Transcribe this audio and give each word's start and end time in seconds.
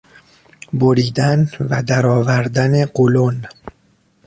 بریدن 0.73 1.49
و 1.69 1.83
درآوردن 1.83 2.85
قولون 2.85 3.45